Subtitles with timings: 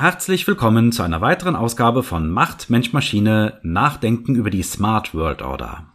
[0.00, 5.42] Herzlich willkommen zu einer weiteren Ausgabe von Macht Mensch Maschine Nachdenken über die Smart World
[5.42, 5.88] Order.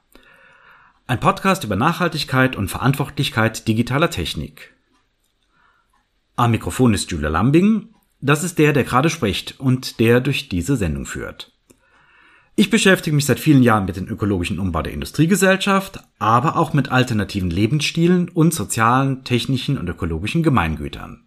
[1.07, 4.73] Ein Podcast über Nachhaltigkeit und Verantwortlichkeit digitaler Technik.
[6.35, 7.95] Am Mikrofon ist Julia Lambing.
[8.19, 11.53] Das ist der, der gerade spricht und der durch diese Sendung führt.
[12.57, 16.91] Ich beschäftige mich seit vielen Jahren mit dem ökologischen Umbau der Industriegesellschaft, aber auch mit
[16.91, 21.23] alternativen Lebensstilen und sozialen, technischen und ökologischen Gemeingütern.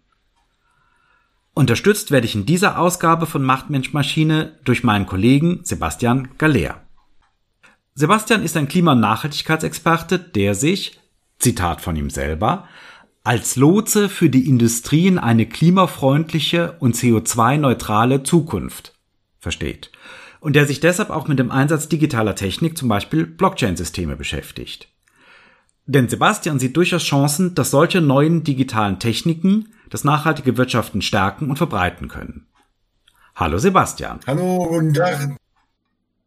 [1.57, 6.83] Unterstützt werde ich in dieser Ausgabe von Macht Mensch Maschine durch meinen Kollegen Sebastian Galler.
[7.95, 10.99] Sebastian ist ein Klima- und Nachhaltigkeitsexperte, der sich,
[11.39, 12.67] Zitat von ihm selber,
[13.23, 18.93] als Lotse für die Industrien eine klimafreundliche und CO2-neutrale Zukunft
[19.39, 19.91] versteht
[20.39, 24.89] und der sich deshalb auch mit dem Einsatz digitaler Technik, zum Beispiel Blockchain-Systeme, beschäftigt.
[25.87, 31.57] Denn Sebastian sieht durchaus Chancen, dass solche neuen digitalen Techniken das nachhaltige Wirtschaften stärken und
[31.57, 32.47] verbreiten können.
[33.35, 34.19] Hallo Sebastian.
[34.25, 35.37] Hallo, guten Tag.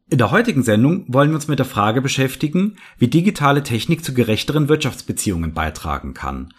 [0.09, 4.13] In der heutigen Sendung wollen wir uns mit der Frage beschäftigen, wie digitale Technik zu
[4.13, 6.53] gerechteren Wirtschaftsbeziehungen beitragen kann.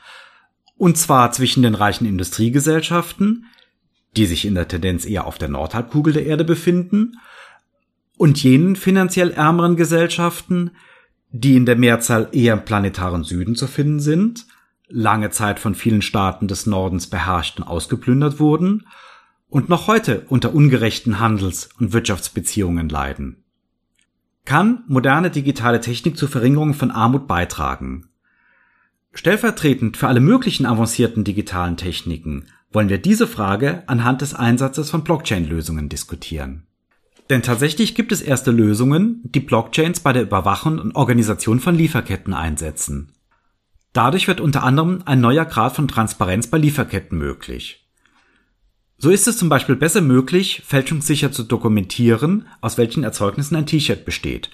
[0.77, 3.45] Und zwar zwischen den reichen Industriegesellschaften,
[4.15, 7.17] die sich in der Tendenz eher auf der Nordhalbkugel der Erde befinden,
[8.17, 10.71] und jenen finanziell ärmeren Gesellschaften,
[11.31, 14.45] die in der Mehrzahl eher im planetaren Süden zu finden sind,
[14.91, 18.87] lange Zeit von vielen Staaten des Nordens beherrscht und ausgeplündert wurden
[19.47, 23.43] und noch heute unter ungerechten Handels- und Wirtschaftsbeziehungen leiden.
[24.45, 28.07] Kann moderne digitale Technik zur Verringerung von Armut beitragen?
[29.13, 35.03] Stellvertretend für alle möglichen avancierten digitalen Techniken wollen wir diese Frage anhand des Einsatzes von
[35.03, 36.65] Blockchain-Lösungen diskutieren.
[37.29, 42.33] Denn tatsächlich gibt es erste Lösungen, die Blockchains bei der Überwachung und Organisation von Lieferketten
[42.33, 43.11] einsetzen.
[43.93, 47.87] Dadurch wird unter anderem ein neuer Grad von Transparenz bei Lieferketten möglich.
[48.97, 54.05] So ist es zum Beispiel besser möglich, fälschungssicher zu dokumentieren, aus welchen Erzeugnissen ein T-Shirt
[54.05, 54.51] besteht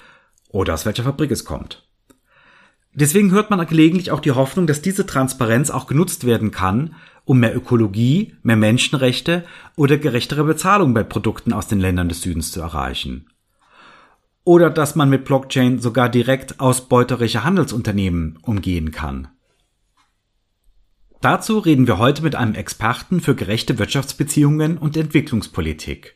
[0.49, 1.87] oder aus welcher Fabrik es kommt.
[2.93, 6.95] Deswegen hört man gelegentlich auch die Hoffnung, dass diese Transparenz auch genutzt werden kann,
[7.25, 9.43] um mehr Ökologie, mehr Menschenrechte
[9.75, 13.27] oder gerechtere Bezahlung bei Produkten aus den Ländern des Südens zu erreichen.
[14.47, 19.27] Oder dass man mit Blockchain sogar direkt ausbeuterische Handelsunternehmen umgehen kann.
[21.19, 26.15] Dazu reden wir heute mit einem Experten für gerechte Wirtschaftsbeziehungen und Entwicklungspolitik,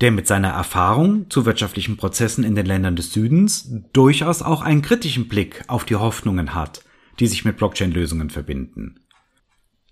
[0.00, 4.82] der mit seiner Erfahrung zu wirtschaftlichen Prozessen in den Ländern des Südens durchaus auch einen
[4.82, 6.82] kritischen Blick auf die Hoffnungen hat,
[7.20, 8.98] die sich mit Blockchain-Lösungen verbinden.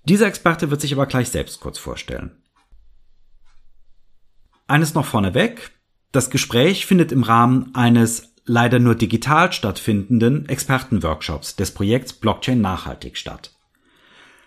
[0.03, 2.43] Dieser Experte wird sich aber gleich selbst kurz vorstellen.
[4.67, 5.78] Eines noch vorneweg.
[6.19, 13.17] Das Gespräch findet im Rahmen eines leider nur digital stattfindenden Expertenworkshops des Projekts Blockchain nachhaltig
[13.17, 13.53] statt.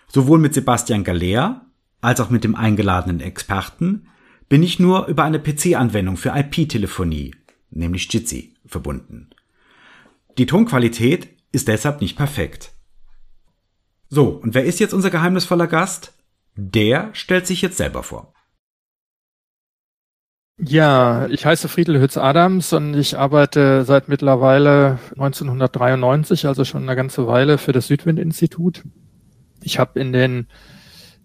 [0.06, 1.64] Sowohl mit Sebastian Galler
[2.02, 4.08] als auch mit dem eingeladenen Experten
[4.50, 7.34] bin ich nur über eine PC-Anwendung für IP-Telefonie,
[7.70, 9.30] nämlich Jitsi, verbunden.
[10.36, 12.72] Die Tonqualität ist deshalb nicht perfekt.
[14.10, 16.12] So, und wer ist jetzt unser geheimnisvoller Gast?
[16.54, 18.34] Der stellt sich jetzt selber vor.
[20.58, 27.26] Ja, ich heiße Friedel Hütz-Adams und ich arbeite seit mittlerweile 1993, also schon eine ganze
[27.26, 28.84] Weile, für das Südwind-Institut.
[29.62, 30.46] Ich habe in den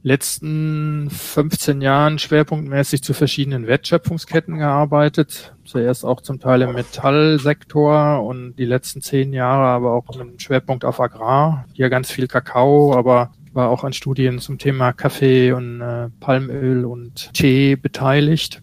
[0.01, 5.53] letzten 15 Jahren schwerpunktmäßig zu verschiedenen Wertschöpfungsketten gearbeitet.
[5.65, 10.39] Zuerst auch zum Teil im Metallsektor und die letzten zehn Jahre aber auch mit einem
[10.39, 11.65] Schwerpunkt auf Agrar.
[11.73, 16.85] Hier ganz viel Kakao, aber war auch an Studien zum Thema Kaffee und äh, Palmöl
[16.85, 18.61] und Tee beteiligt.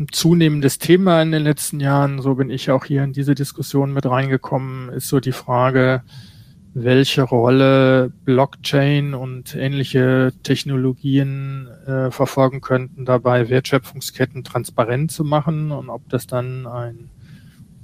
[0.00, 3.92] Ein zunehmendes Thema in den letzten Jahren, so bin ich auch hier in diese Diskussion
[3.92, 6.04] mit reingekommen, ist so die Frage,
[6.72, 15.90] welche Rolle Blockchain und ähnliche Technologien äh, verfolgen könnten, dabei Wertschöpfungsketten transparent zu machen und
[15.90, 17.10] ob das dann ein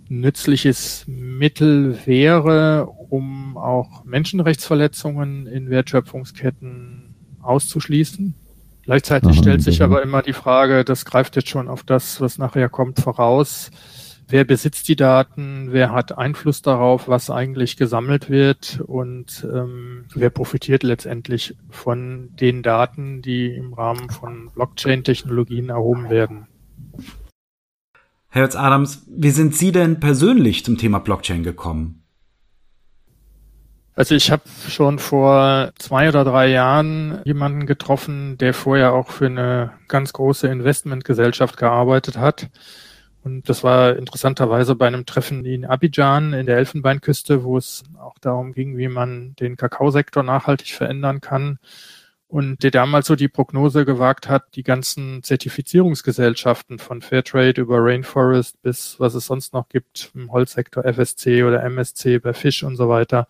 [0.08, 8.34] nützliches Mittel wäre, um auch Menschenrechtsverletzungen in Wertschöpfungsketten auszuschließen.
[8.86, 12.68] Gleichzeitig stellt sich aber immer die Frage, das greift jetzt schon auf das, was nachher
[12.68, 13.70] kommt, voraus,
[14.28, 18.80] wer besitzt die Daten, wer hat Einfluss darauf, was eigentlich gesammelt wird?
[18.86, 26.46] Und ähm, wer profitiert letztendlich von den Daten, die im Rahmen von Blockchain-Technologien erhoben werden.
[28.28, 32.05] Herr Adams, wie sind Sie denn persönlich zum Thema Blockchain gekommen?
[33.96, 39.26] Also ich habe schon vor zwei oder drei Jahren jemanden getroffen, der vorher auch für
[39.26, 42.48] eine ganz große Investmentgesellschaft gearbeitet hat
[43.26, 48.16] und das war interessanterweise bei einem Treffen in Abidjan in der Elfenbeinküste, wo es auch
[48.20, 51.58] darum ging, wie man den Kakaosektor nachhaltig verändern kann.
[52.28, 58.62] und der damals so die Prognose gewagt hat, die ganzen Zertifizierungsgesellschaften von Fairtrade über Rainforest
[58.62, 62.88] bis was es sonst noch gibt, im Holzsektor FSC oder MSC bei Fisch und so
[62.88, 63.26] weiter.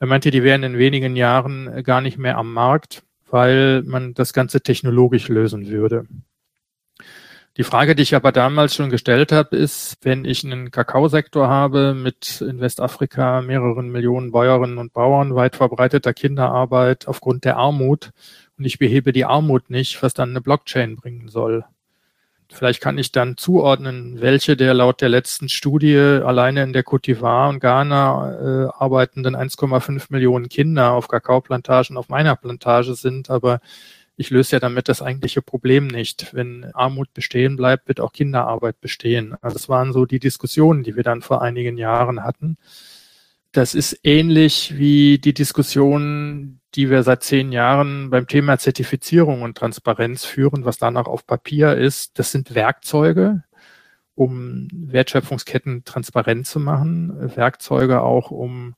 [0.00, 4.32] Er meinte, die wären in wenigen Jahren gar nicht mehr am Markt, weil man das
[4.32, 6.06] Ganze technologisch lösen würde.
[7.58, 11.92] Die Frage, die ich aber damals schon gestellt habe, ist, wenn ich einen Kakaosektor habe
[11.92, 18.12] mit in Westafrika mehreren Millionen Bäuerinnen und Bauern, weit verbreiteter Kinderarbeit aufgrund der Armut
[18.56, 21.64] und ich behebe die Armut nicht, was dann eine Blockchain bringen soll.
[22.52, 27.04] Vielleicht kann ich dann zuordnen, welche der laut der letzten Studie alleine in der Côte
[27.04, 33.60] d'Ivoire und Ghana äh, arbeitenden 1,5 Millionen Kinder auf Kakaoplantagen auf meiner Plantage sind, aber
[34.16, 36.34] ich löse ja damit das eigentliche Problem nicht.
[36.34, 39.34] Wenn Armut bestehen bleibt, wird auch Kinderarbeit bestehen.
[39.40, 42.58] Also das waren so die Diskussionen, die wir dann vor einigen Jahren hatten.
[43.52, 49.58] Das ist ähnlich wie die Diskussion, die wir seit zehn Jahren beim Thema Zertifizierung und
[49.58, 52.18] Transparenz führen, was danach auf Papier ist.
[52.20, 53.42] Das sind Werkzeuge,
[54.14, 58.76] um Wertschöpfungsketten transparent zu machen, Werkzeuge auch, um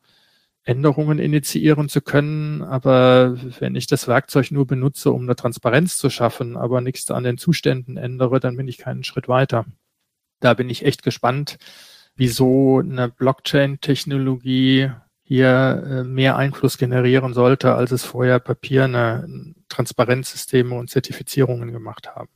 [0.65, 2.63] Änderungen initiieren zu können.
[2.63, 7.25] Aber wenn ich das Werkzeug nur benutze, um eine Transparenz zu schaffen, aber nichts an
[7.25, 9.67] den Zuständen ändere, dann bin ich keinen Schritt weiter.
[10.41, 11.59] Da bin ich echt gespannt,
[12.17, 14.91] wieso eine Blockchain-Technologie
[15.23, 22.29] hier äh, mehr Einfluss generieren sollte, als es vorher papierne Transparenzsysteme und Zertifizierungen gemacht haben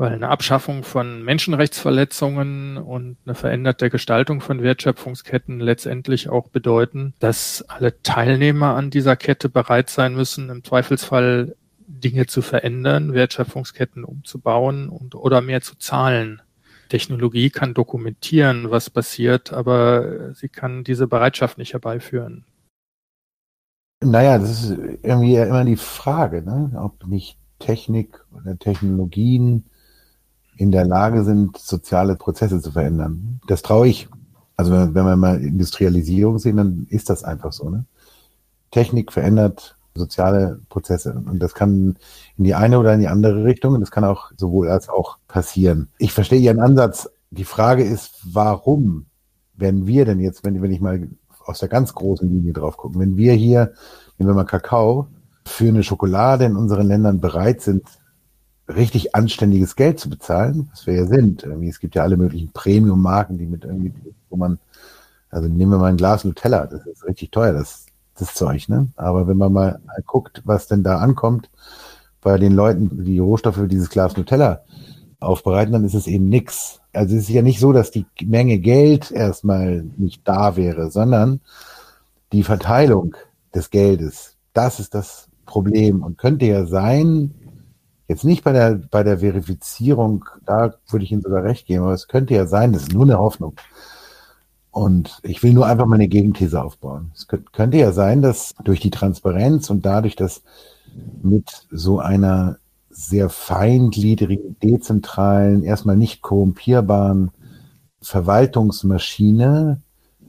[0.00, 7.62] weil eine Abschaffung von Menschenrechtsverletzungen und eine veränderte Gestaltung von Wertschöpfungsketten letztendlich auch bedeuten, dass
[7.68, 11.54] alle Teilnehmer an dieser Kette bereit sein müssen, im Zweifelsfall
[11.86, 16.40] Dinge zu verändern, Wertschöpfungsketten umzubauen und oder mehr zu zahlen.
[16.90, 22.44] Technologie kann dokumentieren, was passiert, aber sie kann diese Bereitschaft nicht herbeiführen.
[24.02, 26.72] Naja, das ist irgendwie immer die Frage, ne?
[26.76, 29.64] ob nicht Technik oder Technologien
[30.56, 33.40] in der Lage sind, soziale Prozesse zu verändern.
[33.46, 34.08] Das traue ich.
[34.56, 37.70] Also wenn, wenn wir mal Industrialisierung sehen, dann ist das einfach so.
[37.70, 37.84] Ne?
[38.70, 41.96] Technik verändert soziale Prozesse und das kann
[42.36, 45.18] in die eine oder in die andere Richtung und das kann auch sowohl als auch
[45.28, 45.88] passieren.
[45.98, 47.10] Ich verstehe Ihren Ansatz.
[47.30, 49.06] Die Frage ist, warum
[49.54, 51.08] werden wir denn jetzt, wenn, wenn ich mal
[51.44, 53.72] aus der ganz großen Linie drauf gucken, wenn wir hier,
[54.18, 55.08] nehmen wir mal Kakao,
[55.44, 57.82] für eine Schokolade in unseren Ländern bereit sind,
[58.68, 61.42] richtig anständiges Geld zu bezahlen, was wir ja sind.
[61.42, 63.92] Irgendwie, es gibt ja alle möglichen Premium-Marken, die mit irgendwie,
[64.28, 64.58] wo man,
[65.30, 67.86] also nehmen wir mal ein Glas Nutella, das ist richtig teuer, das,
[68.20, 68.88] das Zeug, ne?
[68.96, 71.50] Aber wenn man mal guckt, was denn da ankommt,
[72.20, 74.62] bei den Leuten, die Rohstoffe für dieses Glas Nutella
[75.20, 76.80] aufbereiten, dann ist es eben nix.
[76.92, 81.40] Also es ist ja nicht so, dass die Menge Geld erstmal nicht da wäre, sondern
[82.32, 83.16] die Verteilung
[83.54, 87.34] des Geldes, das ist das Problem und könnte ja sein,
[88.10, 91.92] Jetzt nicht bei der, bei der Verifizierung, da würde ich Ihnen sogar recht geben, aber
[91.92, 93.54] es könnte ja sein, das ist nur eine Hoffnung.
[94.70, 97.10] Und ich will nur einfach mal eine Gegenthese aufbauen.
[97.14, 100.42] Es könnte ja sein, dass durch die Transparenz und dadurch, dass
[101.22, 102.58] mit so einer
[102.88, 107.30] sehr feingliedrigen, dezentralen, erstmal nicht korrumpierbaren
[108.02, 109.80] Verwaltungsmaschine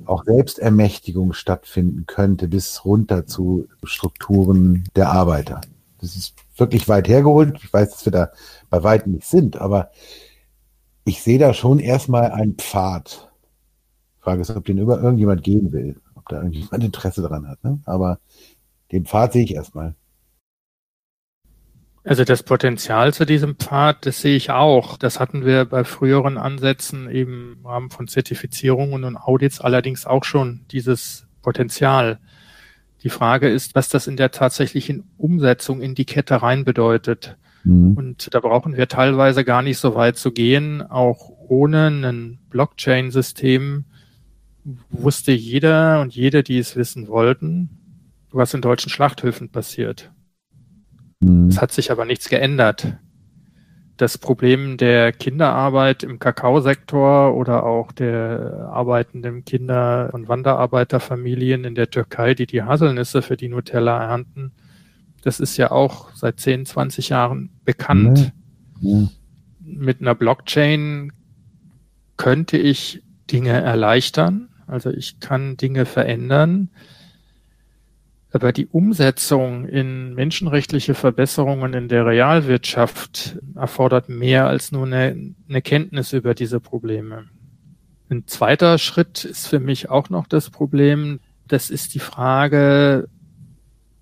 [0.05, 5.62] auch Selbstermächtigung stattfinden könnte, bis runter zu Strukturen der Arbeiter.
[6.00, 7.60] Das ist wirklich weit hergeholt.
[7.63, 8.29] Ich weiß, dass wir da
[8.69, 9.91] bei weitem nicht sind, aber
[11.05, 13.30] ich sehe da schon erstmal einen Pfad.
[14.21, 17.63] Frage ist, ob den über irgendjemand gehen will, ob da irgendjemand Interesse daran hat.
[17.63, 17.79] Ne?
[17.85, 18.19] Aber
[18.91, 19.95] den Pfad sehe ich erstmal.
[22.03, 24.97] Also das Potenzial zu diesem Pfad, das sehe ich auch.
[24.97, 30.23] Das hatten wir bei früheren Ansätzen eben im Rahmen von Zertifizierungen und Audits allerdings auch
[30.23, 32.19] schon dieses Potenzial.
[33.03, 37.37] Die Frage ist, was das in der tatsächlichen Umsetzung in die Kette rein bedeutet.
[37.63, 37.93] Mhm.
[37.93, 40.81] Und da brauchen wir teilweise gar nicht so weit zu gehen.
[40.81, 43.85] Auch ohne ein Blockchain-System
[44.89, 47.70] wusste jeder und jede, die es wissen wollten,
[48.32, 50.12] was in deutschen Schlachthöfen passiert.
[51.20, 51.48] Mhm.
[51.48, 52.98] Es hat sich aber nichts geändert
[54.01, 61.91] das Problem der Kinderarbeit im Kakaosektor oder auch der arbeitenden Kinder- und Wanderarbeiterfamilien in der
[61.91, 64.53] Türkei, die die Haselnüsse für die Nutella ernten,
[65.22, 68.34] das ist ja auch seit 10, 20 Jahren bekannt.
[68.80, 69.01] Ja.
[69.01, 69.08] Ja.
[69.60, 71.13] Mit einer Blockchain
[72.18, 76.69] könnte ich Dinge erleichtern, also ich kann Dinge verändern,
[78.31, 85.61] aber die Umsetzung in menschenrechtliche Verbesserungen in der Realwirtschaft erfordert mehr als nur eine, eine
[85.61, 87.25] Kenntnis über diese Probleme.
[88.09, 93.09] Ein zweiter Schritt ist für mich auch noch das Problem, das ist die Frage,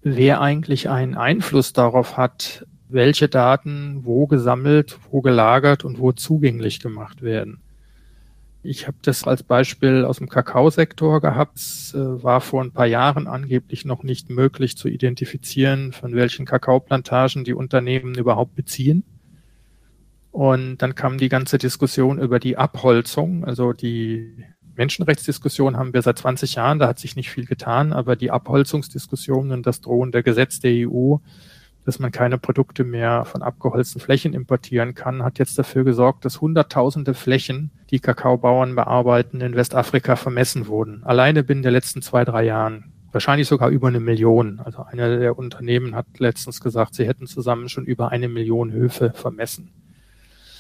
[0.04, 6.80] wer eigentlich einen Einfluss darauf hat, welche Daten wo gesammelt, wo gelagert und wo zugänglich
[6.80, 7.62] gemacht werden.
[8.62, 11.58] Ich habe das als Beispiel aus dem Kakaosektor gehabt.
[11.58, 16.46] Es äh, war vor ein paar Jahren angeblich noch nicht möglich zu identifizieren, von welchen
[16.46, 19.04] Kakaoplantagen die Unternehmen überhaupt beziehen.
[20.32, 23.46] Und dann kam die ganze Diskussion über die Abholzung.
[23.46, 24.44] Also die
[24.76, 29.52] Menschenrechtsdiskussion haben wir seit 20 Jahren, da hat sich nicht viel getan, aber die Abholzungsdiskussion
[29.52, 31.18] und das drohende Gesetz der EU
[31.90, 36.40] dass man keine Produkte mehr von abgeholzten Flächen importieren kann, hat jetzt dafür gesorgt, dass
[36.40, 41.04] hunderttausende Flächen, die Kakaobauern bearbeiten, in Westafrika vermessen wurden.
[41.04, 42.92] Alleine binnen der letzten zwei, drei Jahren.
[43.12, 44.60] Wahrscheinlich sogar über eine Million.
[44.60, 49.12] Also einer der Unternehmen hat letztens gesagt, sie hätten zusammen schon über eine Million Höfe
[49.16, 49.72] vermessen.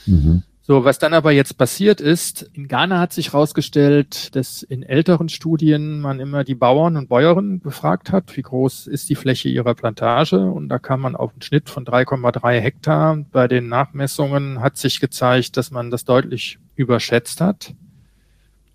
[0.07, 0.41] Mhm.
[0.69, 5.27] So, was dann aber jetzt passiert ist, in Ghana hat sich herausgestellt, dass in älteren
[5.27, 9.73] Studien man immer die Bauern und Bäuerinnen befragt hat, wie groß ist die Fläche ihrer
[9.73, 13.17] Plantage und da kam man auf einen Schnitt von 3,3 Hektar.
[13.31, 17.73] Bei den Nachmessungen hat sich gezeigt, dass man das deutlich überschätzt hat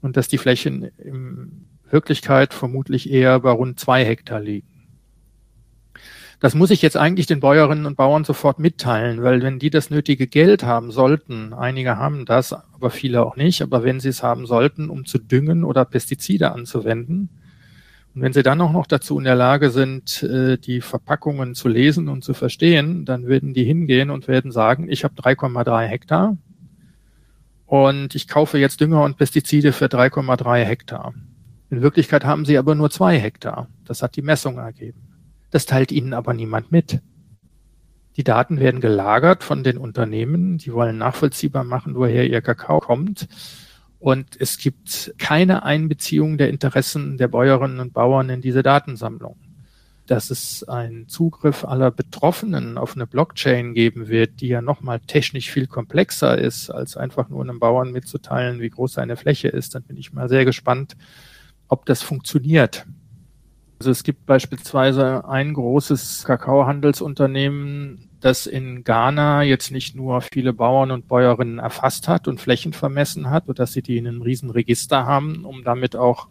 [0.02, 4.73] und dass die Flächen in Wirklichkeit vermutlich eher bei rund zwei Hektar liegen.
[6.44, 9.88] Das muss ich jetzt eigentlich den Bäuerinnen und Bauern sofort mitteilen, weil wenn die das
[9.88, 14.22] nötige Geld haben sollten, einige haben das, aber viele auch nicht, aber wenn sie es
[14.22, 17.30] haben sollten, um zu düngen oder Pestizide anzuwenden,
[18.14, 21.68] und wenn sie dann auch noch dazu in der Lage sind, äh, die Verpackungen zu
[21.68, 26.36] lesen und zu verstehen, dann werden die hingehen und werden sagen, ich habe 3,3 Hektar
[27.64, 31.14] und ich kaufe jetzt Dünger und Pestizide für 3,3 Hektar.
[31.70, 33.68] In Wirklichkeit haben sie aber nur zwei Hektar.
[33.86, 35.13] Das hat die Messung ergeben.
[35.54, 37.00] Das teilt ihnen aber niemand mit.
[38.16, 43.28] Die Daten werden gelagert von den Unternehmen, die wollen nachvollziehbar machen, woher ihr Kakao kommt.
[44.00, 49.36] Und es gibt keine Einbeziehung der Interessen der Bäuerinnen und Bauern in diese Datensammlung.
[50.06, 55.52] Dass es einen Zugriff aller Betroffenen auf eine Blockchain geben wird, die ja nochmal technisch
[55.52, 59.84] viel komplexer ist, als einfach nur einem Bauern mitzuteilen, wie groß seine Fläche ist, dann
[59.84, 60.96] bin ich mal sehr gespannt,
[61.68, 62.86] ob das funktioniert.
[63.78, 70.90] Also es gibt beispielsweise ein großes Kakaohandelsunternehmen, das in Ghana jetzt nicht nur viele Bauern
[70.90, 75.04] und Bäuerinnen erfasst hat und Flächen vermessen hat, sodass sie die in einem riesen Register
[75.04, 76.28] haben, um damit auch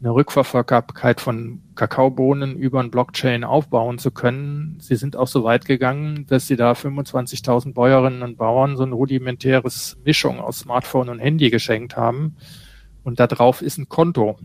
[0.00, 4.78] eine Rückverfolgbarkeit von Kakaobohnen über ein Blockchain aufbauen zu können.
[4.80, 8.92] Sie sind auch so weit gegangen, dass sie da 25.000 Bäuerinnen und Bauern so ein
[8.92, 12.36] rudimentäres Mischung aus Smartphone und Handy geschenkt haben.
[13.02, 14.38] Und da drauf ist ein Konto.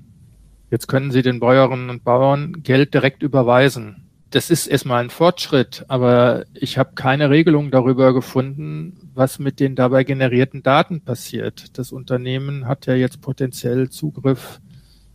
[0.73, 4.07] Jetzt können Sie den Bäuerinnen und Bauern Geld direkt überweisen.
[4.31, 9.75] Das ist erstmal ein Fortschritt, aber ich habe keine Regelung darüber gefunden, was mit den
[9.75, 11.77] dabei generierten Daten passiert.
[11.77, 14.61] Das Unternehmen hat ja jetzt potenziell Zugriff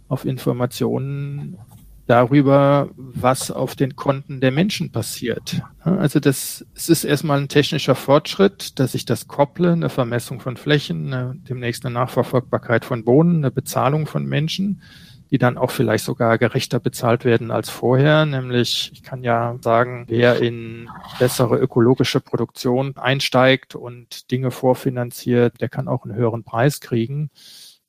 [0.06, 1.58] auf Informationen
[2.06, 5.60] darüber, was auf den Konten der Menschen passiert.
[5.80, 10.56] Also das, es ist erstmal ein technischer Fortschritt, dass ich das kopple, eine Vermessung von
[10.56, 14.82] Flächen, eine, demnächst eine Nachverfolgbarkeit von Bohnen, eine Bezahlung von Menschen
[15.30, 18.24] die dann auch vielleicht sogar gerechter bezahlt werden als vorher.
[18.26, 25.68] Nämlich, ich kann ja sagen, wer in bessere ökologische Produktion einsteigt und Dinge vorfinanziert, der
[25.68, 27.30] kann auch einen höheren Preis kriegen.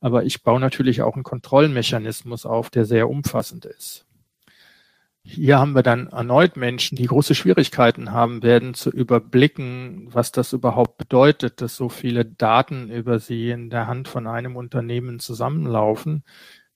[0.02, 4.06] Aber ich baue natürlich auch einen Kontrollmechanismus auf, der sehr umfassend ist.
[5.22, 10.54] Hier haben wir dann erneut Menschen, die große Schwierigkeiten haben werden, zu überblicken, was das
[10.54, 16.24] überhaupt bedeutet, dass so viele Daten über sie in der Hand von einem Unternehmen zusammenlaufen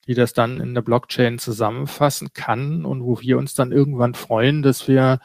[0.07, 4.62] die das dann in der Blockchain zusammenfassen kann und wo wir uns dann irgendwann freuen,
[4.62, 5.19] dass wir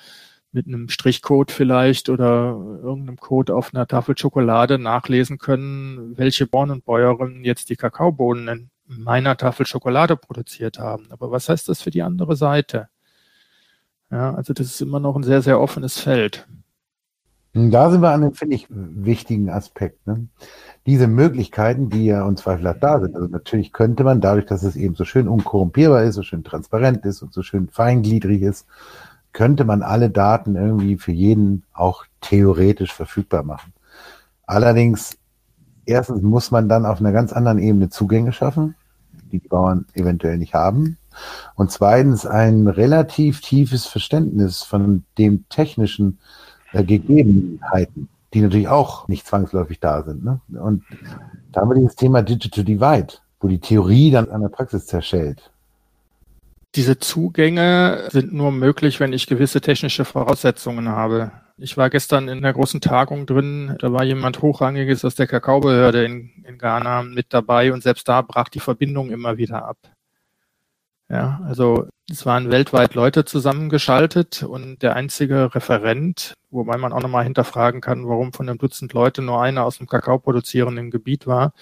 [0.52, 6.70] mit einem Strichcode vielleicht oder irgendeinem Code auf einer Tafel Schokolade nachlesen können, welche Bauern
[6.70, 11.06] und Bäuerinnen jetzt die Kakaobohnen in meiner Tafel Schokolade produziert haben.
[11.10, 12.88] Aber was heißt das für die andere Seite?
[14.10, 16.46] Ja, also das ist immer noch ein sehr, sehr offenes Feld.
[17.54, 20.06] Da sind wir an einem, finde ich, wichtigen Aspekt.
[20.06, 20.28] Ne?
[20.88, 24.74] diese Möglichkeiten, die ja und zweifelhaft da sind, also natürlich könnte man dadurch, dass es
[24.74, 28.66] eben so schön unkorrumpierbar ist, so schön transparent ist und so schön feingliedrig ist,
[29.34, 33.74] könnte man alle Daten irgendwie für jeden auch theoretisch verfügbar machen.
[34.46, 35.18] Allerdings,
[35.84, 38.74] erstens muss man dann auf einer ganz anderen Ebene Zugänge schaffen,
[39.30, 40.96] die die Bauern eventuell nicht haben.
[41.54, 49.26] Und zweitens ein relativ tiefes Verständnis von dem technischen äh, Gegebenheiten, die natürlich auch nicht
[49.26, 50.24] zwangsläufig da sind.
[50.24, 50.40] Ne?
[50.48, 50.84] Und
[51.52, 55.50] da haben wir dieses Thema Digital Divide, wo die Theorie dann an der Praxis zerschellt.
[56.74, 61.32] Diese Zugänge sind nur möglich, wenn ich gewisse technische Voraussetzungen habe.
[61.56, 66.04] Ich war gestern in der großen Tagung drin, da war jemand Hochrangiges aus der Kakaobehörde
[66.04, 69.78] in, in Ghana mit dabei und selbst da brach die Verbindung immer wieder ab.
[71.08, 77.24] Ja, also Es waren weltweit Leute zusammengeschaltet und der einzige Referent, wobei man auch nochmal
[77.24, 81.52] hinterfragen kann, warum von einem Dutzend Leute nur einer aus dem kakaoproduzierenden Gebiet war.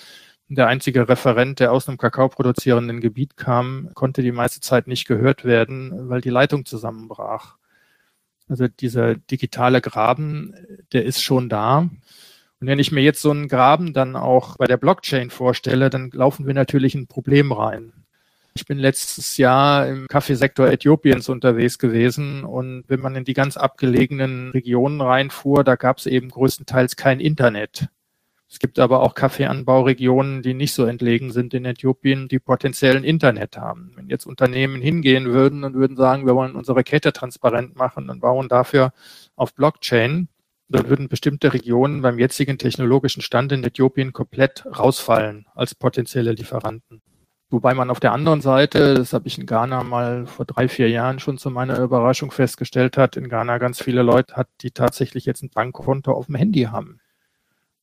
[0.48, 5.44] Der einzige Referent, der aus einem kakaoproduzierenden Gebiet kam, konnte die meiste Zeit nicht gehört
[5.44, 7.56] werden, weil die Leitung zusammenbrach.
[8.48, 10.54] Also dieser digitale Graben,
[10.92, 11.78] der ist schon da.
[11.78, 16.10] Und wenn ich mir jetzt so einen Graben dann auch bei der Blockchain vorstelle, dann
[16.12, 17.95] laufen wir natürlich ein Problem rein.
[18.56, 23.58] Ich bin letztes Jahr im Kaffeesektor Äthiopiens unterwegs gewesen und wenn man in die ganz
[23.58, 27.88] abgelegenen Regionen reinfuhr, da gab es eben größtenteils kein Internet.
[28.48, 33.58] Es gibt aber auch Kaffeeanbauregionen, die nicht so entlegen sind in Äthiopien, die potenziellen Internet
[33.58, 33.92] haben.
[33.94, 38.20] Wenn jetzt Unternehmen hingehen würden und würden sagen, wir wollen unsere Kette transparent machen und
[38.20, 38.94] bauen dafür
[39.34, 40.28] auf Blockchain,
[40.70, 47.02] dann würden bestimmte Regionen beim jetzigen technologischen Stand in Äthiopien komplett rausfallen als potenzielle Lieferanten.
[47.48, 50.90] Wobei man auf der anderen Seite, das habe ich in Ghana mal vor drei, vier
[50.90, 55.26] Jahren schon zu meiner Überraschung festgestellt hat, in Ghana ganz viele Leute hat, die tatsächlich
[55.26, 57.00] jetzt ein Bankkonto auf dem Handy haben.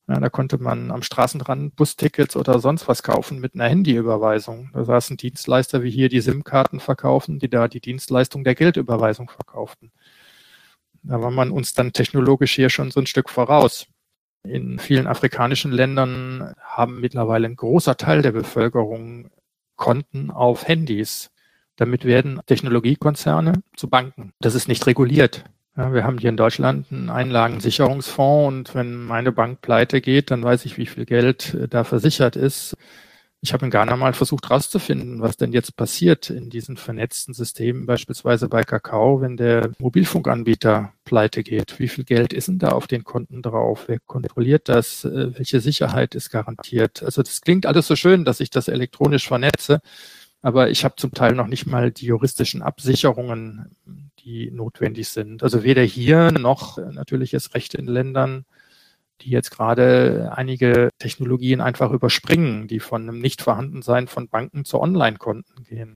[0.06, 4.68] Ja, da konnte man am Straßenrand Bustickets oder sonst was kaufen mit einer Handyüberweisung.
[4.74, 9.92] Da saßen Dienstleister wie hier die SIM-Karten verkaufen, die da die Dienstleistung der Geldüberweisung verkauften.
[11.02, 13.86] Da war man uns dann technologisch hier schon so ein Stück voraus.
[14.42, 19.30] In vielen afrikanischen Ländern haben mittlerweile ein großer Teil der Bevölkerung
[19.76, 21.30] Konten auf Handys.
[21.76, 24.32] Damit werden Technologiekonzerne zu Banken.
[24.40, 25.44] Das ist nicht reguliert.
[25.76, 30.44] Ja, wir haben hier in Deutschland einen Einlagensicherungsfonds und wenn meine Bank pleite geht, dann
[30.44, 32.76] weiß ich, wie viel Geld äh, da versichert ist.
[33.44, 37.84] Ich habe in Ghana mal versucht herauszufinden, was denn jetzt passiert in diesen vernetzten Systemen,
[37.84, 41.78] beispielsweise bei Kakao, wenn der Mobilfunkanbieter pleite geht.
[41.78, 43.84] Wie viel Geld ist denn da auf den Konten drauf?
[43.86, 45.04] Wer kontrolliert das?
[45.04, 47.02] Äh, welche Sicherheit ist garantiert?
[47.02, 49.82] Also das klingt alles so schön, dass ich das elektronisch vernetze,
[50.40, 53.76] aber ich habe zum Teil noch nicht mal die juristischen Absicherungen,
[54.20, 55.42] die notwendig sind.
[55.42, 58.46] Also weder hier noch natürlich erst recht in Ländern,
[59.24, 65.64] die jetzt gerade einige Technologien einfach überspringen, die von einem Nichtvorhandensein von Banken zu Online-Konten
[65.64, 65.94] gehen.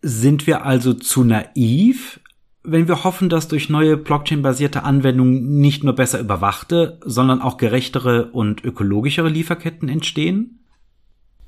[0.00, 2.20] Sind wir also zu naiv,
[2.62, 8.30] wenn wir hoffen, dass durch neue Blockchain-basierte Anwendungen nicht nur besser überwachte, sondern auch gerechtere
[8.30, 10.64] und ökologischere Lieferketten entstehen?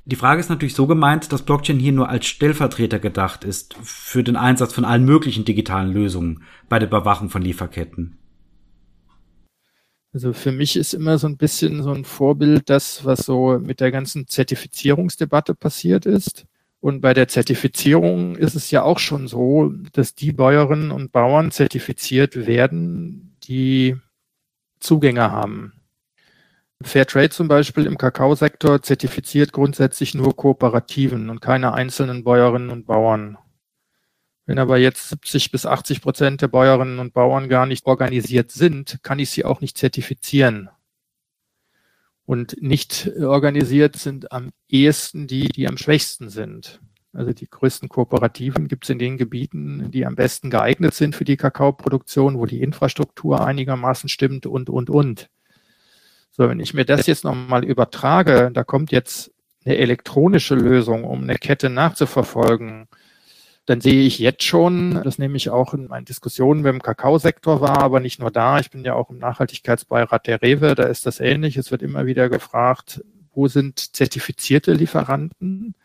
[0.04, 4.24] Die Frage ist natürlich so gemeint, dass Blockchain hier nur als Stellvertreter gedacht ist für
[4.24, 8.19] den Einsatz von allen möglichen digitalen Lösungen bei der Überwachung von Lieferketten.
[10.12, 13.80] Also für mich ist immer so ein bisschen so ein Vorbild das, was so mit
[13.80, 16.46] der ganzen Zertifizierungsdebatte passiert ist.
[16.80, 21.50] Und bei der Zertifizierung ist es ja auch schon so, dass die Bäuerinnen und Bauern
[21.50, 23.96] zertifiziert werden, die
[24.80, 25.74] Zugänge haben
[26.82, 33.36] Fairtrade zum Beispiel im Kakaosektor zertifiziert grundsätzlich nur Kooperativen und keine einzelnen Bäuerinnen und Bauern.
[34.46, 38.98] Wenn aber jetzt 70 bis 80 Prozent der Bäuerinnen und Bauern gar nicht organisiert sind,
[39.02, 40.70] kann ich sie auch nicht zertifizieren.
[42.24, 46.80] Und nicht organisiert sind am ehesten die, die am schwächsten sind.
[47.12, 51.24] Also die größten Kooperativen gibt es in den Gebieten, die am besten geeignet sind für
[51.24, 55.28] die Kakaoproduktion, wo die Infrastruktur einigermaßen stimmt und, und, und.
[56.30, 59.32] So, wenn ich mir das jetzt nochmal übertrage, da kommt jetzt
[59.64, 62.86] eine elektronische Lösung, um eine Kette nachzuverfolgen,
[63.70, 67.60] dann sehe ich jetzt schon, das nehme ich auch in meinen Diskussionen mit dem Kakaosektor
[67.60, 71.06] war, aber nicht nur da, ich bin ja auch im Nachhaltigkeitsbeirat der Rewe, da ist
[71.06, 71.56] das ähnlich.
[71.56, 75.76] Es wird immer wieder gefragt, wo sind zertifizierte Lieferanten?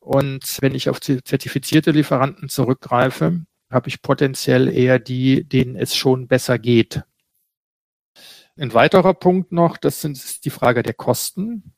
[0.00, 6.28] Und wenn ich auf zertifizierte Lieferanten zurückgreife, habe ich potenziell eher die, denen es schon
[6.28, 7.02] besser geht.
[8.56, 11.74] Ein weiterer Punkt noch, das ist die Frage der Kosten.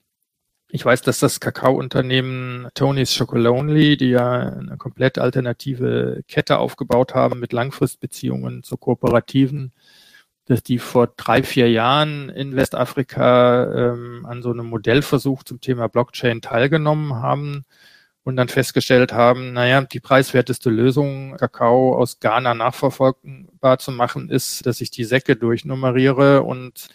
[0.73, 7.41] Ich weiß, dass das Kakaounternehmen Tony's Chocolonely, die ja eine komplett alternative Kette aufgebaut haben
[7.41, 9.73] mit Langfristbeziehungen zu Kooperativen,
[10.47, 15.89] dass die vor drei, vier Jahren in Westafrika ähm, an so einem Modellversuch zum Thema
[15.89, 17.65] Blockchain teilgenommen haben
[18.23, 24.67] und dann festgestellt haben, naja, die preiswerteste Lösung, Kakao aus Ghana nachverfolgbar zu machen, ist,
[24.67, 26.91] dass ich die Säcke durchnummeriere und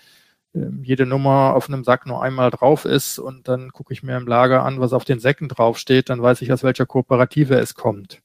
[0.81, 4.27] jede Nummer auf einem Sack nur einmal drauf ist und dann gucke ich mir im
[4.27, 8.21] Lager an, was auf den Säcken draufsteht, dann weiß ich, aus welcher Kooperative es kommt.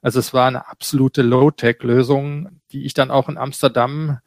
[0.00, 4.18] Also es war eine absolute Low-Tech-Lösung, die ich dann auch in Amsterdam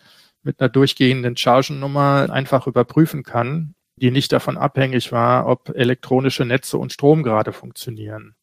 [0.43, 6.77] mit einer durchgehenden Chargennummer einfach überprüfen kann die nicht davon abhängig war, ob elektronische Netze
[6.77, 8.35] und Strom gerade funktionieren.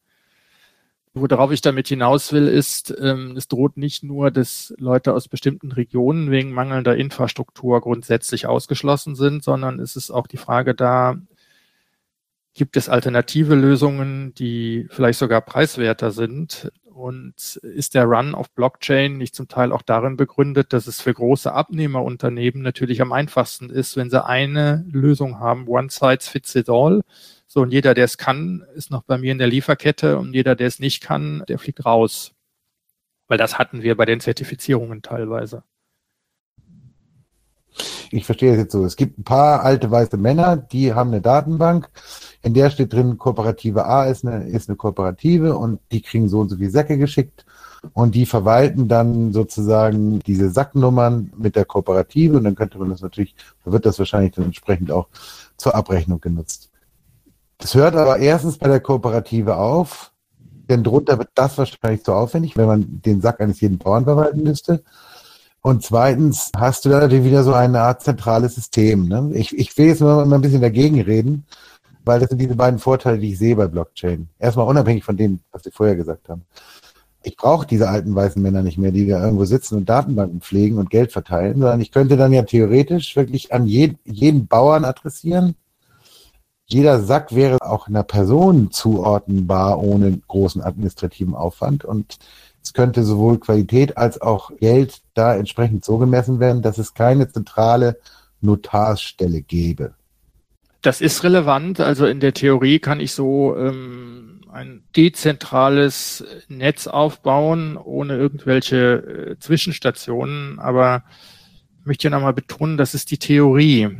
[1.15, 5.71] Worauf ich damit hinaus will, ist, ähm, es droht nicht nur, dass Leute aus bestimmten
[5.71, 11.17] Regionen wegen mangelnder Infrastruktur grundsätzlich ausgeschlossen sind, sondern es ist auch die Frage da,
[12.55, 16.71] Gibt es alternative Lösungen, die vielleicht sogar preiswerter sind?
[16.85, 21.15] Und ist der Run auf Blockchain nicht zum Teil auch darin begründet, dass es für
[21.15, 26.69] große Abnehmerunternehmen natürlich am einfachsten ist, wenn sie eine Lösung haben, one size fits it
[26.69, 27.01] all.
[27.55, 30.57] So, und jeder, der es kann, ist noch bei mir in der Lieferkette und jeder,
[30.57, 32.33] der es nicht kann, der fliegt raus.
[33.29, 35.63] Weil das hatten wir bei den Zertifizierungen teilweise.
[38.11, 38.87] Ich verstehe es jetzt so.
[38.87, 41.91] Es gibt ein paar alte weiße Männer, die haben eine Datenbank,
[42.41, 46.41] in der steht drin, Kooperative A ist eine, ist eine Kooperative und die kriegen so
[46.41, 47.45] und so viele Säcke geschickt
[47.93, 53.03] und die verwalten dann sozusagen diese Sacknummern mit der Kooperative und dann könnte man das
[53.03, 53.35] natürlich,
[53.67, 55.09] wird das wahrscheinlich dann entsprechend auch
[55.59, 56.72] zur Abrechnung genutzt.
[57.63, 60.11] Das hört aber erstens bei der Kooperative auf,
[60.69, 64.43] denn drunter wird das wahrscheinlich zu aufwendig, wenn man den Sack eines jeden Bauern verwalten
[64.43, 64.83] müsste.
[65.61, 69.07] Und zweitens hast du da natürlich wieder so eine Art zentrales System.
[69.07, 69.31] Ne?
[69.35, 71.47] Ich, ich will jetzt mal, ein bisschen dagegen reden,
[72.05, 74.29] weil das sind diese beiden Vorteile, die ich sehe bei Blockchain.
[74.41, 76.43] Erstmal unabhängig von dem, was Sie vorher gesagt haben.
[77.23, 80.79] Ich brauche diese alten weißen Männer nicht mehr, die da irgendwo sitzen und Datenbanken pflegen
[80.79, 85.55] und Geld verteilen, sondern ich könnte dann ja theoretisch wirklich an jeden, jeden Bauern adressieren.
[86.73, 92.19] Jeder Sack wäre auch einer Person zuordnenbar ohne großen administrativen Aufwand und
[92.63, 97.31] es könnte sowohl Qualität als auch Geld da entsprechend so gemessen werden, dass es keine
[97.31, 97.99] zentrale
[98.41, 99.95] Notarsstelle gäbe.
[100.81, 101.81] Das ist relevant.
[101.81, 109.39] Also in der Theorie kann ich so ähm, ein dezentrales Netz aufbauen, ohne irgendwelche äh,
[109.39, 110.59] Zwischenstationen.
[110.59, 111.05] Aber
[111.81, 113.91] ich möchte hier nochmal betonen, das ist die Theorie.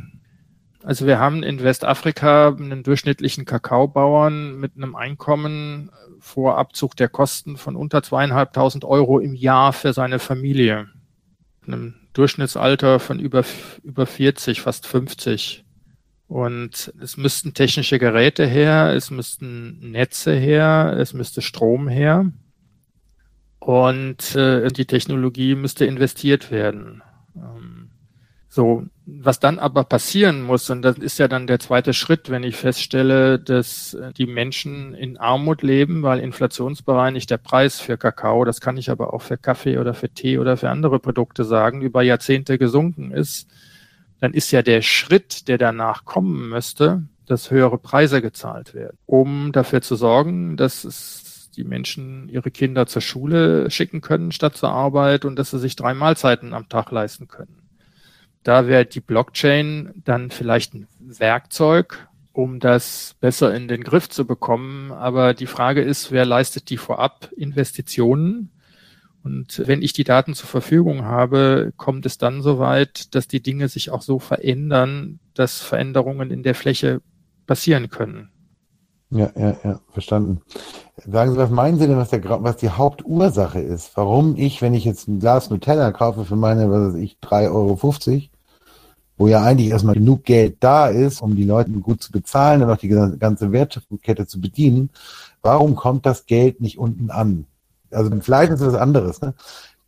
[0.83, 7.55] Also wir haben in Westafrika einen durchschnittlichen Kakaobauern mit einem Einkommen vor Abzug der Kosten
[7.55, 10.89] von unter zweieinhalbtausend Euro im Jahr für seine Familie.
[11.65, 13.45] Einem Durchschnittsalter von über,
[13.83, 15.63] über 40, fast 50.
[16.27, 22.29] Und es müssten technische Geräte her, es müssten Netze her, es müsste Strom her.
[23.59, 27.01] Und äh, die Technologie müsste investiert werden.
[27.35, 27.91] Ähm,
[28.49, 32.43] so, was dann aber passieren muss, und das ist ja dann der zweite Schritt, wenn
[32.43, 38.45] ich feststelle, dass äh, die Menschen in Armut leben, weil inflationsbereinigt der Preis für Kakao,
[38.45, 41.81] das kann ich aber auch für Kaffee oder für Tee oder für andere Produkte sagen,
[41.81, 43.49] über Jahrzehnte gesunken ist,
[44.21, 49.51] dann ist ja der Schritt, der danach kommen müsste, dass höhere Preise gezahlt werden, um
[49.51, 54.69] dafür zu sorgen, dass es die Menschen ihre Kinder zur Schule schicken können statt zur
[54.69, 57.62] Arbeit und dass sie sich drei Mahlzeiten am Tag leisten können.
[58.43, 64.25] Da wäre die Blockchain dann vielleicht ein Werkzeug, um das besser in den Griff zu
[64.25, 64.91] bekommen.
[64.91, 68.49] Aber die Frage ist, wer leistet die vorab Investitionen?
[69.23, 73.41] Und wenn ich die Daten zur Verfügung habe, kommt es dann so weit, dass die
[73.41, 77.01] Dinge sich auch so verändern, dass Veränderungen in der Fläche
[77.47, 78.29] passieren können.
[79.11, 80.41] Ja, ja, ja, verstanden.
[80.97, 83.95] Sagen Sie, was meinen Sie denn, was, der, was die Hauptursache ist?
[83.95, 87.53] Warum ich, wenn ich jetzt ein Glas Nutella kaufe für meine, was weiß ich, 3,50
[87.53, 87.77] Euro,
[89.17, 92.69] wo ja eigentlich erstmal genug Geld da ist, um die Leute gut zu bezahlen und
[92.69, 94.89] auch die ganze Wertschöpfungskette zu bedienen,
[95.41, 97.45] warum kommt das Geld nicht unten an?
[97.91, 99.21] Also vielleicht ist es was anderes.
[99.21, 99.33] Ne?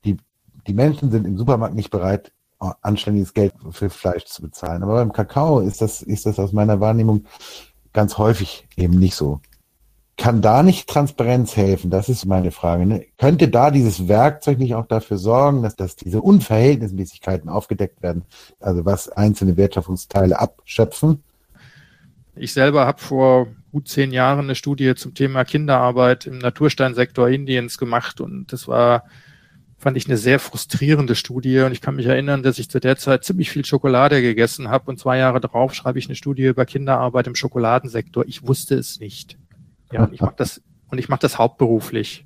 [0.03, 0.17] Die,
[0.67, 2.31] die Menschen sind im Supermarkt nicht bereit,
[2.81, 4.83] anständiges Geld für Fleisch zu bezahlen.
[4.83, 7.25] Aber beim Kakao ist das, ist das aus meiner Wahrnehmung
[7.93, 9.39] ganz häufig eben nicht so.
[10.17, 11.89] Kann da nicht Transparenz helfen?
[11.89, 12.85] Das ist meine Frage.
[12.85, 13.05] Ne?
[13.17, 18.23] Könnte da dieses Werkzeug nicht auch dafür sorgen, dass, dass diese Unverhältnismäßigkeiten aufgedeckt werden,
[18.59, 21.21] also was einzelne Wertschöpfungsteile abschöpfen?
[22.37, 27.77] Ich selber habe vor gut zehn Jahren eine Studie zum Thema Kinderarbeit im Natursteinsektor Indiens
[27.77, 29.03] gemacht und das war,
[29.77, 32.97] fand ich eine sehr frustrierende Studie und ich kann mich erinnern, dass ich zu der
[32.97, 36.65] Zeit ziemlich viel Schokolade gegessen habe und zwei Jahre darauf schreibe ich eine Studie über
[36.65, 38.25] Kinderarbeit im Schokoladensektor.
[38.27, 39.37] Ich wusste es nicht.
[39.95, 42.25] Ja, und ich mache das und ich mache das hauptberuflich.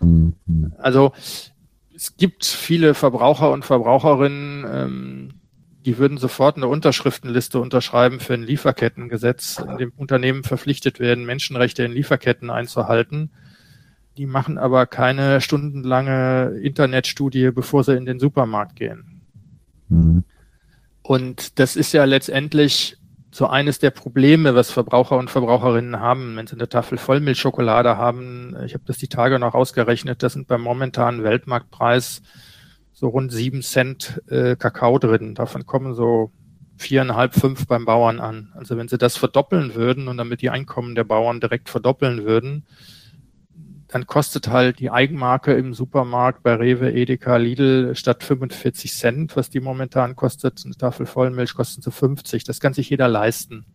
[0.00, 0.34] Mhm.
[0.78, 1.12] Also
[1.94, 5.28] es gibt viele Verbraucher und Verbraucherinnen, ähm,
[5.84, 11.82] die würden sofort eine Unterschriftenliste unterschreiben für ein Lieferkettengesetz, in dem Unternehmen verpflichtet werden, Menschenrechte
[11.82, 13.30] in Lieferketten einzuhalten.
[14.16, 19.22] Die machen aber keine stundenlange Internetstudie, bevor sie in den Supermarkt gehen.
[19.88, 20.24] Mhm.
[21.02, 22.96] Und das ist ja letztendlich
[23.34, 28.54] so eines der Probleme, was Verbraucher und Verbraucherinnen haben, wenn sie eine Tafel Vollmilchschokolade haben.
[28.66, 32.22] Ich habe das die Tage noch ausgerechnet, das sind beim momentanen Weltmarktpreis
[32.92, 35.34] so rund sieben Cent äh, Kakao drin.
[35.34, 36.30] Davon kommen so
[36.76, 38.52] viereinhalb, fünf beim Bauern an.
[38.54, 42.66] Also wenn sie das verdoppeln würden und damit die Einkommen der Bauern direkt verdoppeln würden,
[43.92, 49.50] dann kostet halt die Eigenmarke im Supermarkt bei Rewe, Edeka, Lidl statt 45 Cent, was
[49.50, 52.44] die momentan kostet, eine Tafel Vollmilch kostet so 50.
[52.44, 53.66] Das kann sich jeder leisten.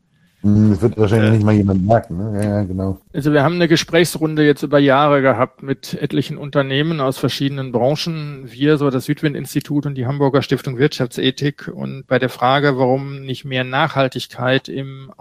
[0.42, 2.18] Hm, das wird wahrscheinlich äh, nicht mal jemand merken.
[2.18, 2.44] Ne?
[2.44, 3.00] Ja, ja, genau.
[3.14, 8.44] Also wir haben eine Gesprächsrunde jetzt über Jahre gehabt mit etlichen Unternehmen aus verschiedenen Branchen.
[8.46, 11.72] Wir, so das Südwind-Institut und die Hamburger Stiftung Wirtschaftsethik.
[11.74, 15.12] Und bei der Frage, warum nicht mehr Nachhaltigkeit im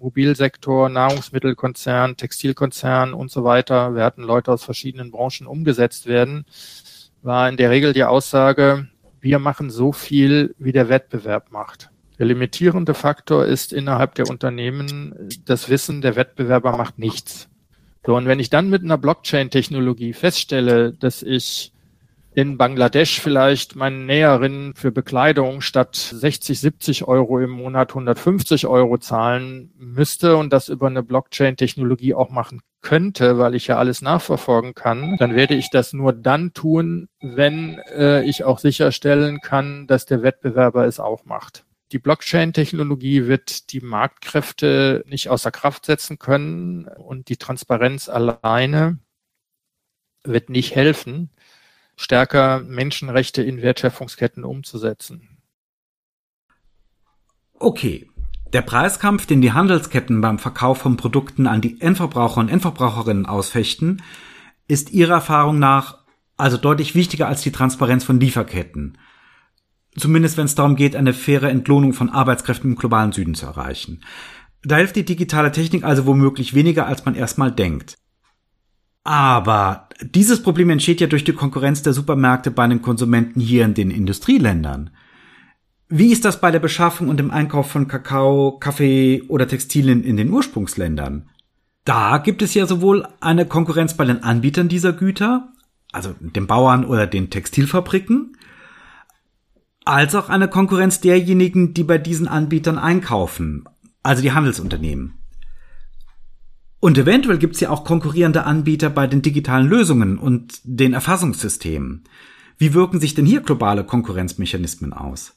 [0.00, 6.46] Automobilsektor, Nahrungsmittelkonzern, Textilkonzern und so weiter, wir hatten Leute aus verschiedenen Branchen umgesetzt werden,
[7.22, 8.88] war in der Regel die Aussage,
[9.20, 11.90] wir machen so viel, wie der Wettbewerb macht.
[12.18, 17.48] Der limitierende Faktor ist innerhalb der Unternehmen das Wissen, der Wettbewerber macht nichts.
[18.06, 21.72] So, und wenn ich dann mit einer Blockchain-Technologie feststelle, dass ich
[22.32, 28.98] in Bangladesch vielleicht meinen Näherinnen für Bekleidung statt 60, 70 Euro im Monat 150 Euro
[28.98, 34.74] zahlen müsste und das über eine Blockchain-Technologie auch machen könnte, weil ich ja alles nachverfolgen
[34.74, 40.06] kann, dann werde ich das nur dann tun, wenn äh, ich auch sicherstellen kann, dass
[40.06, 41.64] der Wettbewerber es auch macht.
[41.92, 48.98] Die Blockchain-Technologie wird die Marktkräfte nicht außer Kraft setzen können und die Transparenz alleine
[50.22, 51.30] wird nicht helfen,
[52.00, 55.28] stärker Menschenrechte in Wertschöpfungsketten umzusetzen.
[57.58, 58.08] Okay.
[58.54, 64.02] Der Preiskampf, den die Handelsketten beim Verkauf von Produkten an die Endverbraucher und Endverbraucherinnen ausfechten,
[64.66, 65.98] ist Ihrer Erfahrung nach
[66.36, 68.96] also deutlich wichtiger als die Transparenz von Lieferketten.
[69.96, 74.02] Zumindest wenn es darum geht, eine faire Entlohnung von Arbeitskräften im globalen Süden zu erreichen.
[74.62, 77.98] Da hilft die digitale Technik also womöglich weniger, als man erstmal denkt.
[79.04, 83.74] Aber dieses Problem entsteht ja durch die Konkurrenz der Supermärkte bei den Konsumenten hier in
[83.74, 84.90] den Industrieländern.
[85.88, 90.16] Wie ist das bei der Beschaffung und dem Einkauf von Kakao, Kaffee oder Textilien in
[90.16, 91.28] den Ursprungsländern?
[91.84, 95.52] Da gibt es ja sowohl eine Konkurrenz bei den Anbietern dieser Güter,
[95.92, 98.36] also den Bauern oder den Textilfabriken,
[99.84, 103.64] als auch eine Konkurrenz derjenigen, die bei diesen Anbietern einkaufen,
[104.02, 105.14] also die Handelsunternehmen.
[106.80, 112.04] Und eventuell gibt es ja auch konkurrierende Anbieter bei den digitalen Lösungen und den Erfassungssystemen.
[112.56, 115.36] Wie wirken sich denn hier globale Konkurrenzmechanismen aus?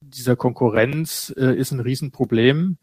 [0.00, 2.78] Dieser Konkurrenz äh, ist ein Riesenproblem.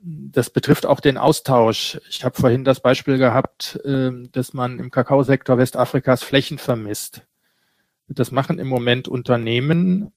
[0.00, 2.00] Das betrifft auch den Austausch.
[2.08, 7.26] Ich habe vorhin das Beispiel gehabt, äh, dass man im Kakaosektor Westafrikas Flächen vermisst.
[8.08, 10.12] Das machen im Moment Unternehmen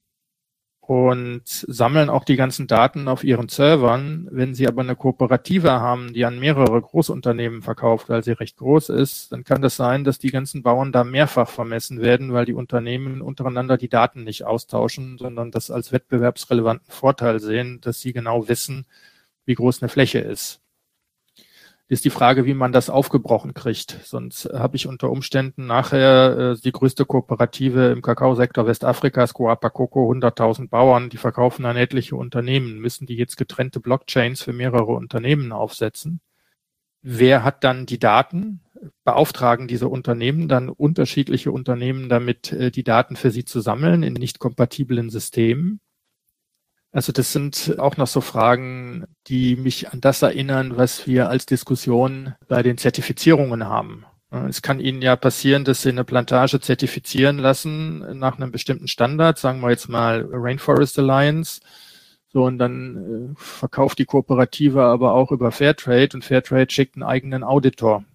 [0.87, 4.27] und sammeln auch die ganzen Daten auf ihren Servern.
[4.31, 8.89] Wenn sie aber eine Kooperative haben, die an mehrere Großunternehmen verkauft, weil sie recht groß
[8.89, 12.53] ist, dann kann das sein, dass die ganzen Bauern da mehrfach vermessen werden, weil die
[12.53, 18.47] Unternehmen untereinander die Daten nicht austauschen, sondern das als wettbewerbsrelevanten Vorteil sehen, dass sie genau
[18.47, 18.85] wissen,
[19.45, 20.64] wie groß eine Fläche ist
[21.87, 23.99] ist die Frage, wie man das aufgebrochen kriegt.
[24.03, 30.11] Sonst habe ich unter Umständen nachher äh, die größte Kooperative im Kakaosektor Westafrikas, Coapa Coco,
[30.11, 32.79] 100.000 Bauern, die verkaufen an etliche Unternehmen.
[32.79, 36.21] Müssen die jetzt getrennte Blockchains für mehrere Unternehmen aufsetzen?
[37.03, 38.61] Wer hat dann die Daten?
[39.03, 44.13] Beauftragen diese Unternehmen dann unterschiedliche Unternehmen damit, äh, die Daten für sie zu sammeln in
[44.13, 45.81] nicht kompatiblen Systemen?
[46.95, 51.45] Also das sind auch noch so Fragen, die mich an das erinnern, was wir als
[51.45, 54.05] Diskussion bei den Zertifizierungen haben.
[54.47, 59.37] Es kann Ihnen ja passieren, dass Sie eine Plantage zertifizieren lassen nach einem bestimmten Standard,
[59.37, 61.59] sagen wir jetzt mal Rainforest Alliance.
[62.29, 67.03] So, und dann äh, verkauft die Kooperative aber auch über Fairtrade und Fairtrade schickt einen
[67.03, 68.05] eigenen Auditor.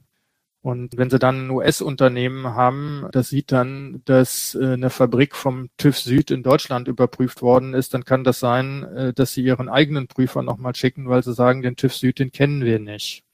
[0.62, 5.70] Und wenn sie dann ein US-Unternehmen haben, das sieht dann, dass äh, eine Fabrik vom
[5.78, 9.70] TÜV Süd in Deutschland überprüft worden ist, dann kann das sein, äh, dass sie ihren
[9.70, 13.24] eigenen Prüfer nochmal schicken, weil sie sagen, den TÜV Süd, den kennen wir nicht.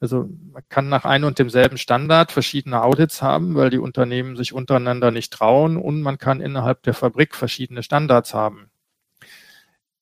[0.00, 4.52] Also man kann nach einem und demselben Standard verschiedene Audits haben, weil die Unternehmen sich
[4.52, 8.72] untereinander nicht trauen und man kann innerhalb der Fabrik verschiedene Standards haben.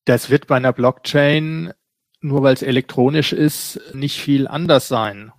[0.06, 1.74] Das wird bei einer Blockchain,
[2.22, 5.32] nur weil es elektronisch ist, nicht viel anders sein.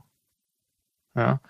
[1.16, 1.42] Ja.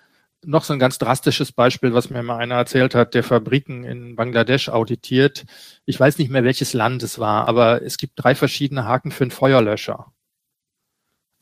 [0.44, 4.16] Noch so ein ganz drastisches Beispiel, was mir mal einer erzählt hat, der Fabriken in
[4.16, 5.46] Bangladesch auditiert.
[5.86, 9.24] Ich weiß nicht mehr, welches Land es war, aber es gibt drei verschiedene Haken für
[9.24, 10.12] einen Feuerlöscher.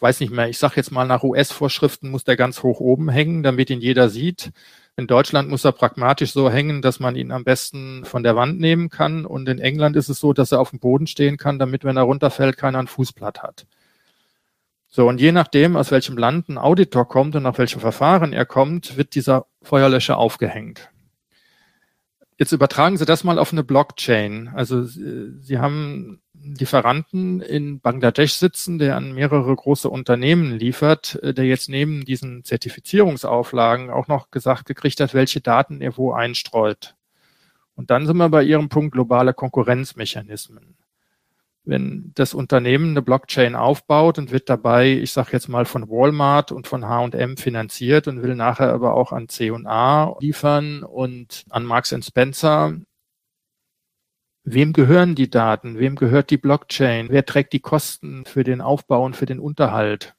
[0.01, 3.43] Weiß nicht mehr, ich sage jetzt mal, nach US-Vorschriften muss der ganz hoch oben hängen,
[3.43, 4.51] damit ihn jeder sieht.
[4.95, 8.60] In Deutschland muss er pragmatisch so hängen, dass man ihn am besten von der Wand
[8.60, 9.25] nehmen kann.
[9.25, 11.97] Und in England ist es so, dass er auf dem Boden stehen kann, damit, wenn
[11.97, 13.65] er runterfällt, keiner ein Fußblatt hat.
[14.91, 18.45] So, und je nachdem, aus welchem Land ein Auditor kommt und nach welchem Verfahren er
[18.45, 20.89] kommt, wird dieser Feuerlöscher aufgehängt.
[22.39, 24.49] Jetzt übertragen Sie das mal auf eine Blockchain.
[24.56, 31.69] Also Sie haben Lieferanten in Bangladesch sitzen, der an mehrere große Unternehmen liefert, der jetzt
[31.69, 36.95] neben diesen Zertifizierungsauflagen auch noch gesagt gekriegt hat, welche Daten er wo einstreut.
[37.75, 40.78] Und dann sind wir bei Ihrem Punkt globale Konkurrenzmechanismen
[41.69, 46.51] wenn das Unternehmen eine Blockchain aufbaut und wird dabei, ich sage jetzt mal von Walmart
[46.51, 51.95] und von H&M finanziert und will nachher aber auch an C&A liefern und an Marks
[52.01, 52.73] Spencer,
[54.43, 55.77] wem gehören die Daten?
[55.77, 57.10] Wem gehört die Blockchain?
[57.10, 60.15] Wer trägt die Kosten für den Aufbau und für den Unterhalt?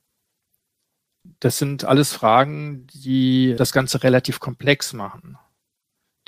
[1.40, 5.36] Das sind alles Fragen, die das Ganze relativ komplex machen.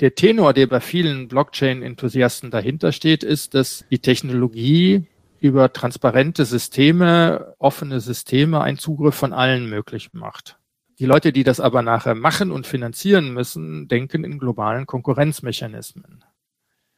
[0.01, 5.07] Der Tenor, der bei vielen Blockchain-Enthusiasten dahinter steht, ist, dass die Technologie
[5.43, 10.57] über transparente Systeme, offene Systeme einen Zugriff von allen möglich macht.
[11.01, 16.25] Die Leute, die das aber nachher machen und finanzieren müssen, denken in globalen Konkurrenzmechanismen.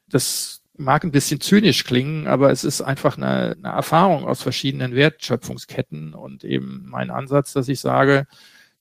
[0.09, 4.95] Das mag ein bisschen zynisch klingen, aber es ist einfach eine, eine Erfahrung aus verschiedenen
[4.95, 8.27] Wertschöpfungsketten und eben mein Ansatz, dass ich sage,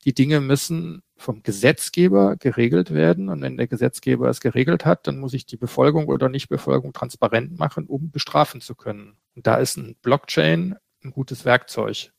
[0.04, 3.30] die Dinge müssen vom Gesetzgeber geregelt werden.
[3.30, 7.58] Und wenn der Gesetzgeber es geregelt hat, dann muss ich die Befolgung oder Nichtbefolgung transparent
[7.58, 9.16] machen, um bestrafen zu können.
[9.36, 12.12] Und da ist ein Blockchain ein gutes Werkzeug.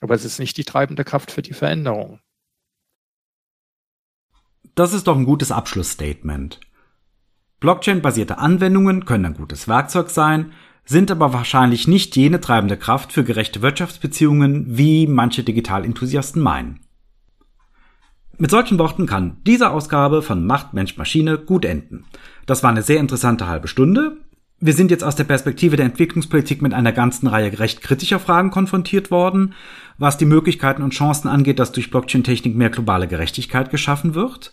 [0.00, 2.20] Aber es ist nicht die treibende Kraft für die Veränderung.
[4.74, 6.60] Das ist doch ein gutes Abschlussstatement.
[7.60, 10.52] Blockchain-basierte Anwendungen können ein gutes Werkzeug sein,
[10.84, 16.80] sind aber wahrscheinlich nicht jene treibende Kraft für gerechte Wirtschaftsbeziehungen, wie manche Digitalenthusiasten meinen.
[18.38, 22.04] Mit solchen Worten kann diese Ausgabe von Macht Mensch Maschine gut enden.
[22.46, 24.18] Das war eine sehr interessante halbe Stunde.
[24.60, 28.50] Wir sind jetzt aus der Perspektive der Entwicklungspolitik mit einer ganzen Reihe recht kritischer Fragen
[28.50, 29.54] konfrontiert worden,
[29.98, 34.50] was die Möglichkeiten und Chancen angeht, dass durch Blockchain-Technik mehr globale Gerechtigkeit geschaffen wird.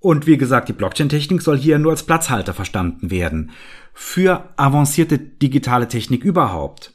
[0.00, 3.52] Und wie gesagt, die Blockchain-Technik soll hier nur als Platzhalter verstanden werden.
[3.92, 6.92] Für avancierte digitale Technik überhaupt.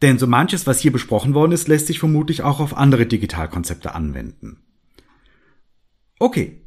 [0.00, 3.94] Denn so manches, was hier besprochen worden ist, lässt sich vermutlich auch auf andere Digitalkonzepte
[3.94, 4.64] anwenden.
[6.18, 6.61] Okay.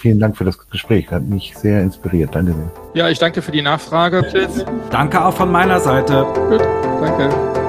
[0.00, 1.10] Vielen Dank für das Gespräch.
[1.10, 2.34] Hat mich sehr inspiriert.
[2.34, 2.70] Danke sehr.
[2.94, 4.26] Ja, ich danke für die Nachfrage.
[4.32, 4.64] Tschüss.
[4.90, 6.24] Danke auch von meiner Seite.
[6.48, 6.62] Gut,
[7.02, 7.59] danke.